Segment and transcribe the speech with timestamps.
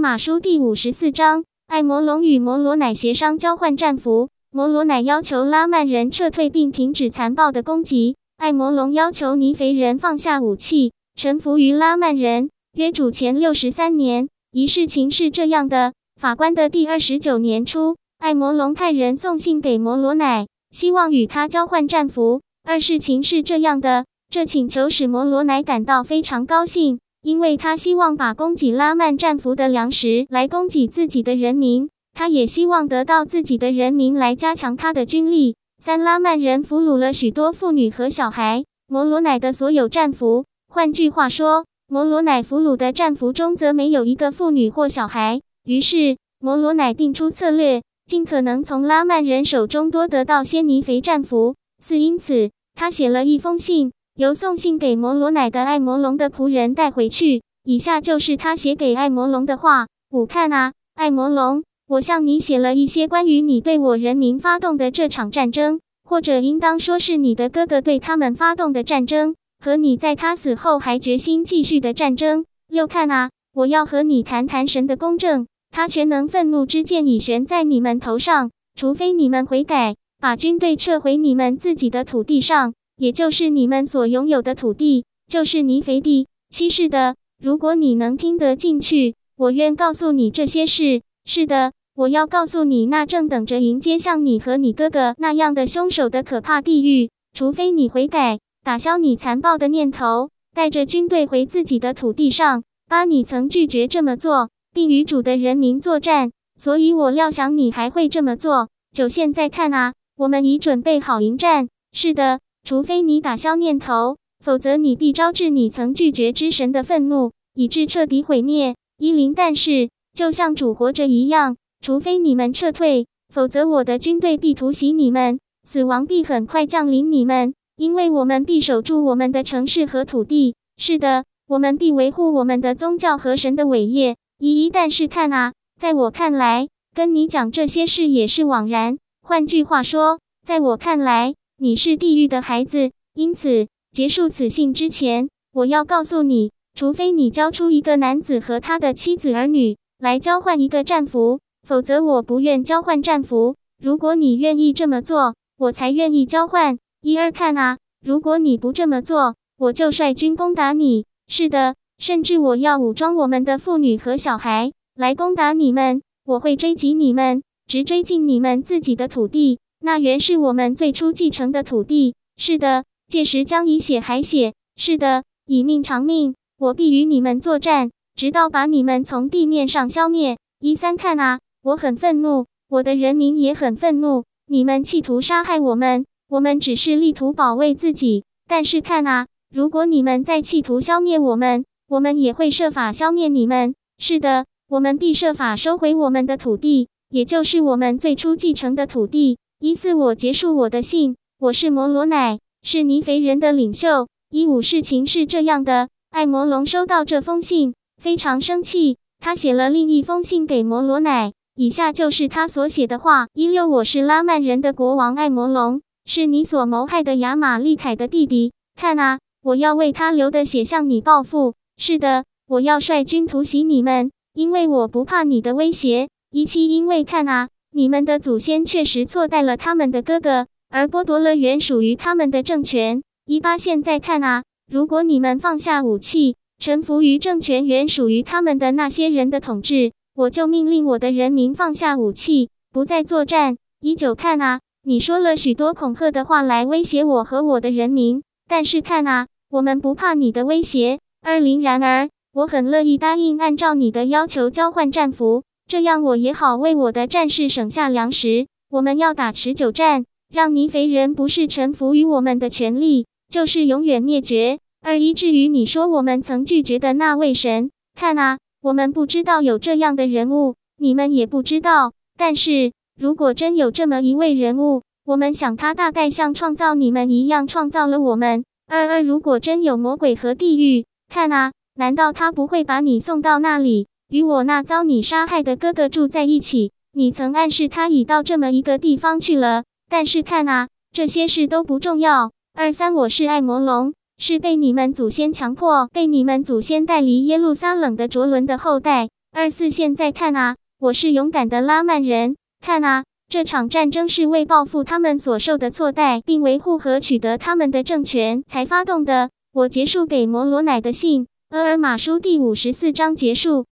[0.00, 4.30] 马书第五十四章，艾摩龙与摩罗乃协商交换战俘。
[4.50, 12.48] 摩罗乃要求拉曼人撤退并停止残暴的攻击，艾摩龙要求尼肥人放下武器，臣服于拉曼人。
[12.78, 22.40] 约主前六十三年，一事情是这样的：法官的第二十九年初，艾摩龙派人送信给摩罗乃，希望与他交换战俘。
[22.64, 26.98] 二事情是这样的，这请求使摩罗乃感到非常高兴。
[27.22, 35.54] 因为他希望把供给拉曼战俘的粮食来供给自己的人民，他也希望得到自己的人民来加强他的军力。
[35.78, 45.40] 三拉曼人俘虏了许多妇女和小孩，摩罗乃的所有战俘，换句话说，摩罗乃俘虏的战俘中则没有一个妇女或小孩。
[45.64, 51.54] 于是，摩罗乃定出策略，尽可能从拉曼人手中多得到些尼肥战俘。
[51.82, 53.92] 四因此，他写了一封信。
[54.20, 57.40] 由送信给摩罗乃的爱摩龙的仆人带回去。
[57.64, 72.44] 以下就是他写给爱摩龙的话：五看啊，爱摩龙，我向你写了一些关于你对我人民发动的这场战争，或者应当说是你的哥哥对他们发动的战争，和你在他死后还决心继续的战争。
[72.68, 82.74] 六看啊，我要和你谈谈神的公正，他全能愤怒之剑已悬在你们头上，除非你们悔改，把军队撤回你们自己的土地上。
[83.00, 86.26] 也就是你们所拥有的土地，就是尼肥地。
[86.50, 91.00] 七是的，如果你能听得进去，我愿告诉你这些事。
[91.24, 97.08] 是的，我要告诉你那正等着迎接像你和你哥哥那样的凶手的可怕地狱。
[97.32, 102.62] 除非你悔改，打消你残暴的念头，带着军队回自己的土地上。
[102.86, 108.68] 八，你曾拒绝这么做，并与主的人民作战，所以我料想你还会这么做。
[108.92, 111.66] 九，现在看啊，我们已准备好迎战。
[111.92, 112.40] 是的。
[112.62, 118.74] 除非你打消念头，否则你必招致你曾拒绝之神的愤怒，以致彻底毁灭。
[118.98, 130.54] 一零，但是就像主活着一样，除非你们撤退，否则我的军队必突袭你们，死亡必很快降临你们，因为我们必守住我们的城市和土地。
[130.76, 134.16] 是的，我们必维护我们的宗教和神的伟业。
[134.38, 138.98] 一一，但是看啊，在我看来，跟你讲这些事也是枉然。
[139.22, 141.34] 换句话说，在我看来。
[141.62, 151.38] 你是地狱的孩子，因此结束此信之前，我要告诉你，除非你交出一个男子和他的妻子儿女来交换一个战俘，
[151.68, 153.56] 否则我不愿交换战俘。
[153.78, 156.78] 如果你愿意这么做，我才愿意交换。
[157.02, 161.04] 一二看啊，如果你不这么做，我就率军攻打你。
[161.28, 166.00] 是的，甚至我要武装我们的妇女和小孩来攻打你们。
[166.24, 169.58] 我会追击你们，直追进你们自己的土地。
[169.82, 172.14] 那原是我们最初继承的土地。
[172.36, 174.52] 是的，届时将以血海血。
[174.76, 176.34] 是的，以命偿命。
[176.58, 180.36] 我必与你们作战，直到把你们从地面上消灭。
[180.60, 184.24] 一三看啊，我很愤怒，我的人民也很愤怒。
[184.46, 188.24] 你们企图杀害我们，我们只是力图保卫自己。
[188.46, 193.74] 但是看啊，如果你们再企图消灭我们，我们也会设法消灭你们。
[193.96, 199.38] 是的，我们必设法收回我们的土地，也就是我们最初继承的土地。
[199.62, 201.16] 一四，我结束我的信。
[201.38, 204.08] 我是摩罗乃，是尼肥人的领袖。
[204.30, 205.90] 一五，事情是这样的。
[206.12, 208.96] 艾摩龙收到这封信，非常生气。
[209.18, 218.52] 他写了另一封信给摩罗乃，以下就是他所写的话：一六，我是拉曼人的国王艾摩龙，是你所谋害的亚玛利凯的弟弟。
[218.76, 221.52] 看啊，我要为他流的血向你报复。
[221.76, 226.08] 是的，我要率军突袭你们，因为我不怕你的威胁。
[226.30, 227.50] 一七，因为看啊。
[227.72, 233.00] 你们的祖先确实错待了他们的哥哥，而剥夺了原属于他们的政权。
[233.26, 243.56] 一八，现在看啊，如果你们放下武器，臣服于政权原属于他们的那些人的统治，我就命令我的人民放下武器，不再作战。
[243.80, 250.98] 一九，看啊，你说了许多恐吓的话来威胁我和我的人民，但是看啊，我们不怕你的威胁。
[251.22, 255.44] 二零，然而，我很乐意答应按照你的要求交换战俘。
[255.70, 258.48] 这样我也好为我的战士省下粮食。
[258.70, 264.58] 我们要打持久战，让尼肥人不是臣服于我们的权利，就是永远灭绝。
[264.82, 271.92] 二一至于你说我们曾拒绝的那位神，看啊，我们不知道有这样的人物，你们也不知道。
[272.18, 278.42] 但是如果真有这么一位人物，我们想他大概像创造你们一样创造了我们。
[278.66, 283.86] 二二如果真有魔鬼和地狱，看啊，难道他不会把你送到那里？
[284.10, 289.62] 与我那遭你杀害的哥哥住在一起，你曾暗示他已到这么一个地方去了。
[289.88, 292.32] 但是看啊，这些事都不重要。
[292.54, 299.08] 二三，我是爱摩龙，是被你们祖先强迫、被你们祖先带离耶路撒冷的卓伦的后代。
[299.32, 309.30] 二四现在看啊，我是勇敢的拉曼人，看啊，这场战争是为报复他们所受的错待，并维护和取得他们的政权才发动的。
[309.52, 313.66] 我结束给摩罗乃的信，《厄尔马书》第五十四章结束。